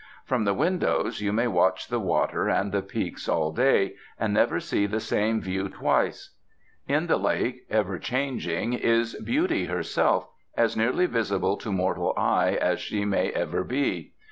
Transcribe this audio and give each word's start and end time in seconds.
From 0.25 0.45
the 0.45 0.55
windows 0.55 1.21
you 1.21 1.31
may 1.31 1.45
watch 1.45 1.87
the 1.87 1.99
water 1.99 2.49
and 2.49 2.71
the 2.71 2.81
peaks 2.81 3.29
all 3.29 3.51
day, 3.51 3.93
and 4.19 4.33
never 4.33 4.59
see 4.59 4.87
the 4.87 4.99
same 4.99 5.39
view 5.39 5.69
twice. 5.69 6.33
In 6.87 7.05
the 7.05 7.17
lake, 7.17 7.67
ever 7.69 7.99
changing, 7.99 8.73
is 8.73 9.13
Beauty 9.23 9.65
herself, 9.65 10.27
as 10.57 10.75
nearly 10.75 11.05
visible 11.05 11.55
to 11.57 11.71
mortal 11.71 12.15
eyes 12.17 12.57
as 12.57 12.79
she 12.79 13.05
may 13.05 13.29
ever 13.33 13.63
be. 13.63 14.13